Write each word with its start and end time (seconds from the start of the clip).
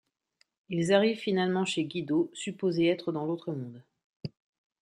Ils 0.69 0.93
arrivent 0.93 1.19
finalement 1.19 1.63
chez 1.63 1.85
Ghido, 1.85 2.31
supposé 2.33 2.87
être 2.87 3.11
dans 3.11 3.27
l'autre 3.27 3.51
monde. 3.51 3.83